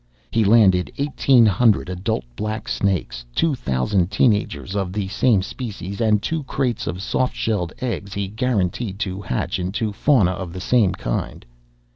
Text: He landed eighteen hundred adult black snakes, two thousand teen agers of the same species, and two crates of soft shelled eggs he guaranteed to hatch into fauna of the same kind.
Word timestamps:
He 0.31 0.43
landed 0.43 0.91
eighteen 0.97 1.45
hundred 1.45 1.87
adult 1.87 2.25
black 2.35 2.67
snakes, 2.67 3.23
two 3.35 3.53
thousand 3.53 4.09
teen 4.09 4.33
agers 4.33 4.75
of 4.75 4.93
the 4.93 5.07
same 5.09 5.43
species, 5.43 6.01
and 6.01 6.23
two 6.23 6.41
crates 6.45 6.87
of 6.87 7.03
soft 7.03 7.35
shelled 7.35 7.71
eggs 7.81 8.15
he 8.15 8.27
guaranteed 8.27 8.97
to 9.01 9.21
hatch 9.21 9.59
into 9.59 9.93
fauna 9.93 10.31
of 10.31 10.53
the 10.53 10.59
same 10.59 10.93
kind. 10.93 11.45